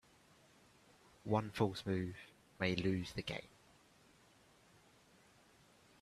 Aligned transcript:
One 1.25 1.51
false 1.51 1.85
move 1.85 2.15
may 2.57 2.75
lose 2.75 3.11
the 3.13 3.21
game. 3.21 3.45